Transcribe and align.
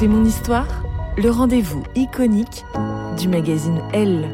C'est 0.00 0.08
mon 0.08 0.24
histoire, 0.24 0.82
le 1.18 1.28
rendez-vous 1.28 1.82
iconique 1.94 2.64
du 3.18 3.28
magazine 3.28 3.82
Elle. 3.92 4.30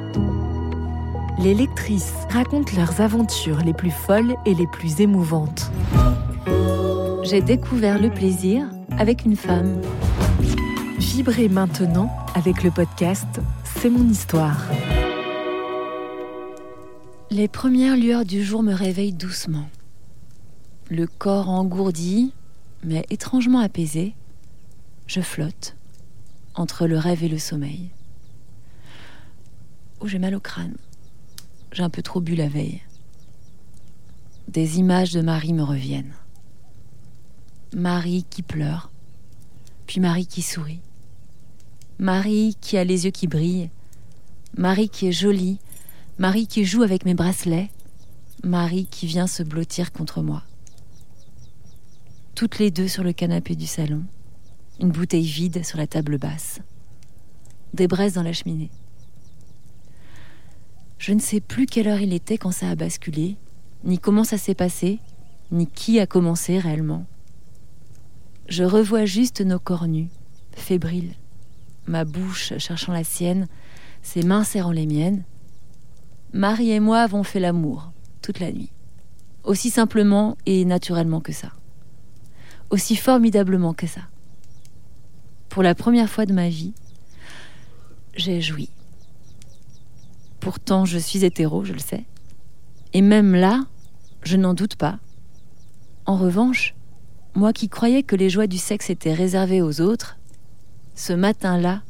Les 1.41 1.55
lectrices 1.55 2.15
racontent 2.31 2.71
leurs 2.77 3.01
aventures 3.01 3.59
les 3.65 3.73
plus 3.73 3.91
folles 3.91 4.37
et 4.47 4.55
les 4.55 4.69
plus 4.69 5.01
émouvantes. 5.01 5.73
J'ai 7.25 7.41
découvert 7.41 8.01
le 8.01 8.11
plaisir 8.11 8.65
avec 8.97 9.25
une 9.25 9.35
femme. 9.35 9.81
Vibrez 10.99 11.49
maintenant 11.49 12.13
avec 12.37 12.63
le 12.63 12.71
podcast 12.71 13.41
C'est 13.65 13.91
mon 13.91 14.09
histoire. 14.09 14.63
Les 17.33 17.49
premières 17.49 17.97
lueurs 17.97 18.25
du 18.25 18.45
jour 18.45 18.63
me 18.63 18.73
réveillent 18.73 19.13
doucement. 19.13 19.69
Le 20.91 21.09
corps 21.09 21.51
engourdi, 21.51 22.33
mais 22.85 23.05
étrangement 23.11 23.59
apaisé, 23.59 24.15
je 25.07 25.21
flotte 25.21 25.77
entre 26.55 26.87
le 26.87 26.99
rêve 26.99 27.23
et 27.23 27.29
le 27.29 27.39
sommeil. 27.39 27.91
Oh, 30.01 30.09
j'ai 30.09 30.19
mal 30.19 30.35
au 30.35 30.41
crâne. 30.41 30.77
J'ai 31.73 31.83
un 31.83 31.91
peu 31.91 32.03
trop 32.03 32.21
bu 32.21 32.35
la 32.35 32.49
veille. 32.49 32.83
Des 34.49 34.79
images 34.79 35.13
de 35.13 35.21
Marie 35.21 35.53
me 35.53 35.63
reviennent. 35.63 36.15
Marie 37.75 38.25
qui 38.31 38.43
pleure, 38.43 38.91
puis 39.87 40.01
Marie 40.01 40.27
qui 40.27 40.43
sourit. 40.43 40.81
Marie 41.99 42.57
qui 42.61 42.77
a 42.77 42.85
les 42.85 43.05
yeux 43.05 43.11
qui 43.11 43.27
brillent. 43.27 43.71
Marie 44.57 44.89
qui 44.89 45.09
est 45.09 45.13
jolie. 45.13 45.59
Marie 46.19 46.47
qui 46.47 46.65
joue 46.65 46.83
avec 46.83 47.05
mes 47.05 47.15
bracelets. 47.15 47.71
Marie 48.45 48.87
qui 48.87 49.07
vient 49.07 49.27
se 49.27 49.43
blottir 49.43 49.93
contre 49.93 50.23
moi. 50.23 50.43
Toutes 52.35 52.59
les 52.59 52.71
deux 52.71 52.89
sur 52.89 53.03
le 53.03 53.13
canapé 53.13 53.57
du 53.57 53.67
salon. 53.67 54.05
Une 54.79 54.91
bouteille 54.91 55.25
vide 55.25 55.65
sur 55.65 55.79
la 55.79 55.87
table 55.87 56.19
basse. 56.19 56.61
Des 57.73 57.89
braises 57.89 58.13
dans 58.13 58.23
la 58.23 58.35
cheminée. 58.35 58.71
Je 60.99 61.13
ne 61.13 61.19
sais 61.19 61.41
plus 61.41 61.65
quelle 61.65 61.89
heure 61.89 62.01
il 62.01 62.13
était 62.13 62.37
quand 62.37 62.51
ça 62.51 62.69
a 62.69 62.75
basculé, 62.75 63.37
ni 63.85 63.99
comment 63.99 64.25
ça 64.25 64.37
s'est 64.37 64.55
passé, 64.55 64.99
ni 65.51 65.67
qui 65.67 65.99
a 65.99 66.07
commencé 66.07 66.59
réellement. 66.59 67.07
Je 68.49 68.65
revois 68.65 69.07
juste 69.07 69.41
nos 69.41 69.59
corps 69.59 69.89
nus, 69.89 70.11
fébriles, 70.53 71.15
ma 71.87 72.05
bouche 72.05 72.53
cherchant 72.59 72.93
la 72.93 73.05
sienne, 73.05 73.47
ses 74.03 74.23
mains 74.25 74.45
serrant 74.45 74.73
les 74.73 74.87
miennes. 74.87 75.25
Marie 76.35 76.71
et 76.71 76.81
moi 76.81 77.01
avons 77.01 77.23
fait 77.23 77.41
l'amour 77.41 77.93
toute 78.21 78.41
la 78.41 78.53
nuit, 78.53 78.73
aussi 79.43 79.71
simplement 79.71 80.37
et 80.45 80.67
naturellement 80.67 81.21
que 81.21 81.33
ça, 81.33 81.53
aussi 82.69 82.95
formidablement 82.95 83.73
que 83.73 83.87
ça. 83.87 84.03
Pour 85.57 85.63
la 85.63 85.75
première 85.75 86.11
fois 86.11 86.27
de 86.27 86.35
ma 86.35 86.51
vie, 86.51 86.75
j'ai 88.15 88.43
joui. 88.43 88.69
Pourtant, 90.39 90.85
je 90.85 90.99
suis 90.99 91.25
hétéro, 91.25 91.65
je 91.65 91.73
le 91.73 91.79
sais. 91.79 92.05
Et 92.93 93.01
même 93.01 93.35
là, 93.35 93.65
je 94.23 94.37
n'en 94.37 94.53
doute 94.53 94.77
pas. 94.77 94.99
En 96.05 96.19
revanche, 96.19 96.75
moi 97.35 97.55
qui 97.55 97.71
croyais 97.71 98.03
que 98.03 98.17
les 98.17 98.29
joies 98.29 98.49
du 98.49 98.59
sexe 98.59 98.91
étaient 98.91 99.15
réservées 99.15 99.63
aux 99.63 99.81
autres, 99.81 100.19
ce 100.95 101.15
matin-là, 101.15 101.81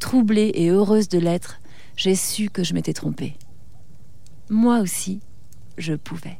troublée 0.00 0.50
et 0.52 0.68
heureuse 0.68 1.08
de 1.08 1.18
l'être, 1.18 1.62
j'ai 1.96 2.16
su 2.16 2.50
que 2.50 2.62
je 2.62 2.74
m'étais 2.74 2.92
trompée. 2.92 3.38
Moi 4.50 4.80
aussi, 4.80 5.20
je 5.78 5.94
pouvais. 5.94 6.38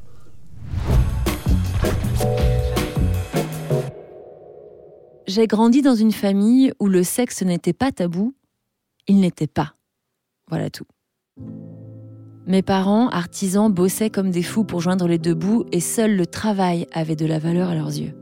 J'ai 5.27 5.47
grandi 5.47 5.81
dans 5.81 5.95
une 5.95 6.13
famille 6.13 6.73
où 6.81 6.87
le 6.87 7.03
sexe 7.03 7.43
n'était 7.43 7.73
pas 7.73 7.93
tabou, 7.93 8.35
il 9.09 9.21
n'était 9.21 9.47
pas. 9.47 9.75
Voilà 10.49 10.69
tout. 10.69 10.85
Mes 12.47 12.61
parents, 12.61 13.09
artisans, 13.09 13.73
bossaient 13.73 14.11
comme 14.11 14.31
des 14.31 14.43
fous 14.43 14.65
pour 14.65 14.83
joindre 14.83 15.09
les 15.09 15.19
deux 15.19 15.35
bouts 15.35 15.65
et 15.73 15.81
seul 15.81 16.15
le 16.15 16.27
travail 16.27 16.87
avait 16.93 17.17
de 17.17 17.25
la 17.25 17.39
valeur 17.39 17.71
à 17.71 17.75
leurs 17.75 17.99
yeux. 17.99 18.15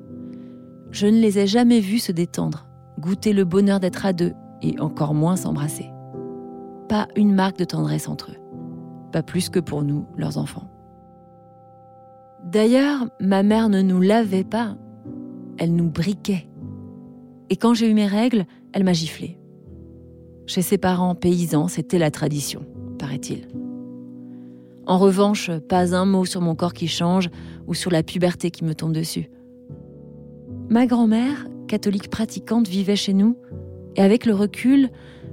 Je 0.92 1.08
ne 1.08 1.18
les 1.18 1.40
ai 1.40 1.48
jamais 1.48 1.80
vus 1.80 1.98
se 1.98 2.12
détendre, 2.12 2.68
goûter 3.00 3.32
le 3.32 3.44
bonheur 3.44 3.80
d'être 3.80 4.06
à 4.06 4.12
deux 4.12 4.32
et 4.62 4.78
encore 4.78 5.14
moins 5.14 5.34
s'embrasser. 5.34 5.90
Pas 6.88 7.08
une 7.16 7.34
marque 7.34 7.58
de 7.58 7.64
tendresse 7.64 8.08
entre 8.08 8.30
eux. 8.30 8.36
Pas 9.10 9.24
plus 9.24 9.48
que 9.48 9.58
pour 9.58 9.82
nous, 9.82 10.06
leurs 10.16 10.38
enfants. 10.38 10.70
D'ailleurs, 12.44 13.08
ma 13.18 13.42
mère 13.42 13.68
ne 13.68 13.82
nous 13.82 14.00
lavait 14.00 14.44
pas, 14.44 14.76
elle 15.58 15.74
nous 15.74 15.90
briquait. 15.90 16.48
Et 17.52 17.56
quand 17.56 17.74
j'ai 17.74 17.86
eu 17.86 17.92
mes 17.92 18.06
règles, 18.06 18.46
elle 18.72 18.82
m'a 18.82 18.94
giflé. 18.94 19.36
Chez 20.46 20.62
ses 20.62 20.78
parents 20.78 21.14
paysans, 21.14 21.68
c'était 21.68 21.98
la 21.98 22.10
tradition, 22.10 22.64
paraît-il. 22.98 23.46
En 24.86 24.96
revanche, 24.96 25.50
pas 25.68 25.94
un 25.94 26.06
mot 26.06 26.24
sur 26.24 26.40
mon 26.40 26.54
corps 26.54 26.72
qui 26.72 26.88
change 26.88 27.28
ou 27.66 27.74
sur 27.74 27.90
la 27.90 28.02
puberté 28.02 28.50
qui 28.50 28.64
me 28.64 28.74
tombe 28.74 28.94
dessus. 28.94 29.28
Ma 30.70 30.86
grand-mère, 30.86 31.46
catholique 31.68 32.08
pratiquante, 32.08 32.68
vivait 32.68 32.96
chez 32.96 33.12
nous, 33.12 33.36
et 33.96 34.00
avec 34.00 34.24
le 34.24 34.34
recul, 34.34 34.88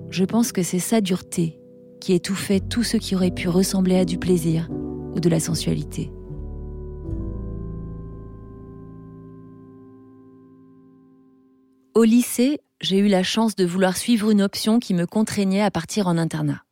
je 0.10 0.26
pense 0.26 0.52
que 0.52 0.62
c'est 0.62 0.80
sa 0.80 1.00
dureté 1.00 1.58
qui 2.02 2.12
étouffait 2.12 2.60
tout 2.60 2.84
ce 2.84 2.98
qui 2.98 3.16
aurait 3.16 3.32
pu 3.32 3.48
ressembler 3.48 3.96
à 3.96 4.04
du 4.04 4.18
plaisir 4.18 4.68
ou 5.16 5.22
de 5.22 5.30
la 5.30 5.40
sensualité. 5.40 6.12
Au 11.96 12.04
lycée, 12.04 12.62
j'ai 12.82 13.00
eu 13.00 13.08
la 13.08 13.24
chance 13.24 13.56
de 13.56 13.66
vouloir 13.66 13.98
suivre 13.98 14.30
une 14.30 14.44
option 14.44 14.80
qui 14.80 14.94
me 14.94 15.08
contraignait 15.08 15.64
à 15.64 15.72
partir 15.72 16.08
en 16.08 16.18
internat. 16.18 16.64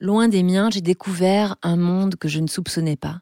Loin 0.00 0.28
des 0.28 0.42
miens, 0.42 0.70
j'ai 0.70 0.80
découvert 0.80 1.56
un 1.62 1.76
monde 1.76 2.16
que 2.16 2.26
je 2.26 2.40
ne 2.40 2.46
soupçonnais 2.46 2.96
pas. 2.96 3.20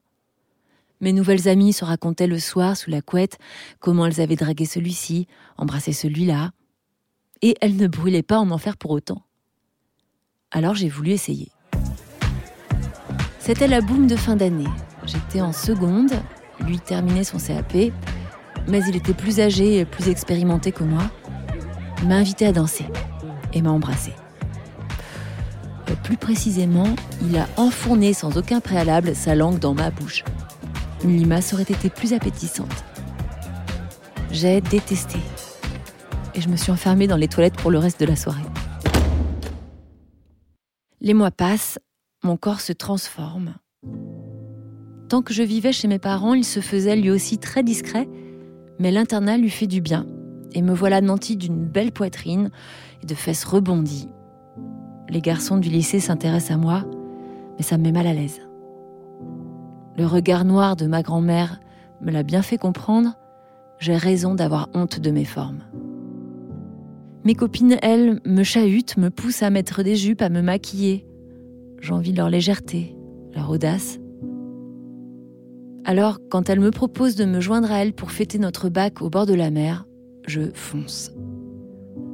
Mes 1.00 1.12
nouvelles 1.12 1.49
amies 1.49 1.73
se 1.73 1.85
racontaient 1.85 2.29
le 2.29 2.38
soir 2.38 2.76
sous 2.76 2.91
la 2.91 3.02
couette 3.02 3.38
comment 3.81 4.06
elles 4.06 4.20
avaient 4.20 4.37
dragué 4.37 4.67
celui-ci, 4.67 5.26
embrassé 5.56 5.93
celui-là, 5.93 6.52
et 7.43 7.56
elles 7.61 7.76
ne 7.76 7.88
brûlaient 7.88 8.23
pas 8.23 8.38
en 8.38 8.50
enfer 8.50 8.76
pour 8.76 8.93
autant. 8.93 9.23
Alors 10.52 10.75
j'ai 10.75 10.88
voulu 10.88 11.11
essayer. 11.11 11.50
C'était 13.41 13.69
la 13.69 13.81
boum 13.81 14.06
de 14.06 14.17
fin 14.17 14.37
d'année. 14.37 14.70
J'étais 15.05 15.41
en 15.41 15.52
seconde, 15.52 16.12
lui 16.61 16.79
terminait 16.79 17.25
son 17.25 17.38
CAP, 17.38 17.93
mais 18.69 18.81
il 18.88 18.96
était 18.96 19.14
plus 19.14 19.40
âgé 19.40 19.78
et 19.78 19.84
plus 19.84 20.08
expérimenté 20.08 20.72
que 20.72 20.84
moi. 20.84 21.02
M'a 22.06 22.16
invité 22.16 22.46
à 22.46 22.52
danser 22.52 22.87
et 23.52 23.62
m'a 23.62 23.70
embrassé. 23.70 24.12
Euh, 25.90 25.94
plus 26.02 26.16
précisément, 26.16 26.94
il 27.22 27.37
a 27.37 27.46
enfourné 27.56 28.12
sans 28.12 28.37
aucun 28.37 28.61
préalable 28.61 29.14
sa 29.14 29.34
langue 29.34 29.58
dans 29.58 29.75
ma 29.75 29.90
bouche. 29.90 30.25
Une 31.02 31.16
limace 31.16 31.52
aurait 31.52 31.62
été 31.62 31.90
plus 31.90 32.12
appétissante. 32.12 32.84
J'ai 34.31 34.61
détesté. 34.61 35.19
Et 36.34 36.40
je 36.40 36.49
me 36.49 36.56
suis 36.56 36.72
enfermée 36.72 37.06
dans 37.06 37.17
les 37.17 37.28
toilettes 37.28 37.56
pour 37.56 37.70
le 37.70 37.78
reste 37.78 38.00
de 38.00 38.06
la 38.06 38.17
soirée. 38.17 38.43
Les 41.00 41.14
mois 41.14 41.31
passent, 41.31 41.78
mon 42.22 42.37
corps 42.37 42.60
se 42.60 42.72
transforme. 42.72 43.55
Tant 45.08 45.22
que 45.22 45.34
je 45.34 45.43
vivais 45.43 45.72
chez 45.72 45.87
mes 45.87 45.99
parents, 45.99 46.34
il 46.34 46.44
se 46.44 46.60
faisait 46.60 46.96
lui 46.96 47.10
aussi 47.10 47.38
très 47.38 47.62
discret, 47.62 48.08
mais 48.78 48.90
l'internat 48.90 49.36
lui 49.36 49.50
fait 49.50 49.66
du 49.66 49.80
bien. 49.80 50.06
Et 50.52 50.62
me 50.62 50.72
voilà 50.72 51.00
nanti 51.00 51.36
d'une 51.36 51.64
belle 51.64 51.92
poitrine 51.92 52.50
et 53.02 53.06
de 53.06 53.14
fesses 53.14 53.44
rebondies. 53.44 54.08
Les 55.08 55.20
garçons 55.20 55.58
du 55.58 55.68
lycée 55.68 56.00
s'intéressent 56.00 56.56
à 56.56 56.60
moi, 56.60 56.84
mais 57.56 57.64
ça 57.64 57.76
me 57.76 57.82
met 57.82 57.92
mal 57.92 58.06
à 58.06 58.14
l'aise. 58.14 58.40
Le 59.96 60.06
regard 60.06 60.44
noir 60.44 60.76
de 60.76 60.86
ma 60.86 61.02
grand-mère 61.02 61.60
me 62.00 62.10
l'a 62.10 62.22
bien 62.22 62.42
fait 62.42 62.58
comprendre, 62.58 63.14
j'ai 63.78 63.96
raison 63.96 64.34
d'avoir 64.34 64.68
honte 64.74 65.00
de 65.00 65.10
mes 65.10 65.24
formes. 65.24 65.62
Mes 67.24 67.34
copines, 67.34 67.76
elles, 67.80 68.20
me 68.26 68.42
chahutent, 68.42 68.96
me 68.96 69.10
poussent 69.10 69.42
à 69.42 69.50
mettre 69.50 69.82
des 69.82 69.96
jupes, 69.96 70.20
à 70.20 70.28
me 70.28 70.42
maquiller. 70.42 71.06
J'envie 71.80 72.12
leur 72.12 72.28
légèreté, 72.28 72.96
leur 73.34 73.50
audace. 73.50 73.98
Alors, 75.86 76.19
quand 76.31 76.48
elles 76.48 76.60
me 76.60 76.70
proposent 76.70 77.14
de 77.14 77.26
me 77.26 77.40
joindre 77.40 77.70
à 77.70 77.82
elles 77.82 77.92
pour 77.92 78.10
fêter 78.10 78.38
notre 78.38 78.70
bac 78.70 79.02
au 79.02 79.10
bord 79.10 79.26
de 79.26 79.34
la 79.34 79.50
mer, 79.50 79.84
je 80.26 80.50
fonce. 80.54 81.12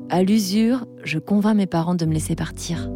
À 0.09 0.25
l'usure, 0.25 0.87
je 1.05 1.21
convainc 1.21 1.57
mes 1.57 1.67
parents 1.67 1.95
de 1.95 2.05
me 2.05 2.13
laisser 2.13 2.35
partir. 2.35 2.91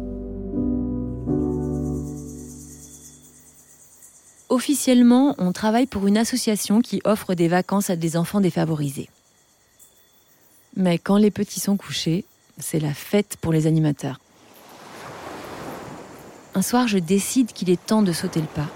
Officiellement, 4.49 5.33
on 5.37 5.53
travaille 5.53 5.87
pour 5.87 6.07
une 6.07 6.17
association 6.17 6.81
qui 6.81 7.01
offre 7.05 7.35
des 7.35 7.47
vacances 7.47 7.89
à 7.89 7.95
des 7.95 8.17
enfants 8.17 8.41
défavorisés. 8.41 9.09
Mais 10.75 10.97
quand 10.97 11.17
les 11.17 11.31
petits 11.31 11.61
sont 11.61 11.77
couchés, 11.77 12.25
c'est 12.57 12.81
la 12.81 12.93
fête 12.93 13.37
pour 13.39 13.53
les 13.53 13.65
animateurs. 13.65 14.19
Un 16.53 16.61
soir, 16.61 16.89
je 16.89 16.97
décide 16.97 17.53
qu'il 17.53 17.69
est 17.69 17.85
temps 17.85 18.01
de 18.01 18.11
sauter 18.11 18.41
le 18.41 18.47
pas. 18.47 18.69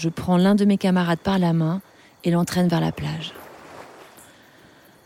Je 0.00 0.08
prends 0.08 0.38
l'un 0.38 0.54
de 0.54 0.64
mes 0.64 0.78
camarades 0.78 1.18
par 1.18 1.38
la 1.38 1.52
main 1.52 1.82
et 2.24 2.30
l'entraîne 2.30 2.68
vers 2.68 2.80
la 2.80 2.90
plage. 2.90 3.34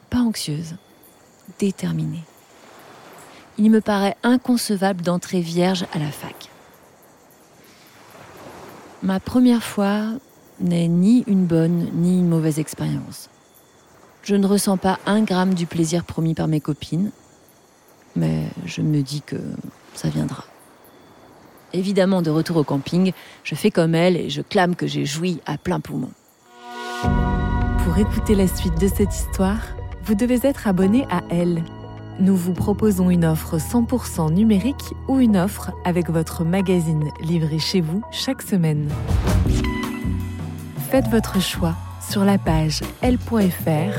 Pas 0.09 0.21
anxieuse, 0.21 0.77
déterminée. 1.59 2.23
Il 3.59 3.73
me 3.73 3.81
paraît 3.81 4.17
inconcevable 4.23 5.03
d'entrer 5.03 5.41
vierge 5.41 5.85
à 5.93 5.99
la 5.99 6.13
fac. 6.13 6.49
Ma 9.03 9.19
première 9.19 9.65
fois 9.65 10.11
n'est 10.61 10.87
ni 10.87 11.25
une 11.27 11.45
bonne 11.45 11.91
ni 11.95 12.21
une 12.21 12.29
mauvaise 12.29 12.61
expérience. 12.61 13.31
Je 14.23 14.37
ne 14.37 14.47
ressens 14.47 14.77
pas 14.77 15.01
un 15.07 15.23
gramme 15.23 15.55
du 15.55 15.67
plaisir 15.67 16.05
promis 16.05 16.35
par 16.35 16.47
mes 16.47 16.61
copines, 16.61 17.11
mais 18.15 18.45
je 18.65 18.81
me 18.81 19.03
dis 19.03 19.23
que 19.23 19.41
ça 19.97 20.09
viendra. 20.09 20.45
Évidemment, 21.75 22.23
de 22.23 22.31
retour 22.31 22.57
au 22.57 22.65
camping, 22.65 23.13
je 23.43 23.55
fais 23.57 23.71
comme 23.73 23.97
elle 23.97 24.17
et 24.17 24.31
je 24.31 24.43
clame 24.43 24.77
que 24.77 24.87
j'ai 24.87 25.05
joui 25.05 25.41
à 25.45 25.59
plein 25.59 25.81
poumon. 25.81 26.11
Pour 27.85 27.99
écouter 27.99 28.37
la 28.37 28.47
suite 28.47 28.81
de 28.81 28.87
cette 28.89 29.13
histoire, 29.13 29.59
vous 30.05 30.15
devez 30.15 30.39
être 30.45 30.69
abonné 30.69 31.05
à 31.11 31.23
Elle. 31.31 31.63
Nous 32.21 32.37
vous 32.37 32.53
proposons 32.53 33.11
une 33.11 33.25
offre 33.25 33.59
100% 33.59 34.33
numérique 34.33 34.95
ou 35.09 35.19
une 35.19 35.37
offre 35.37 35.73
avec 35.85 36.11
votre 36.11 36.45
magazine 36.45 37.11
livré 37.21 37.59
chez 37.59 37.81
vous 37.81 38.03
chaque 38.13 38.43
semaine. 38.43 38.89
Faites 40.91 41.09
votre 41.09 41.43
choix 41.43 41.75
sur 42.09 42.25
la 42.25 42.39
page 42.39 42.83
l.fr 43.03 43.99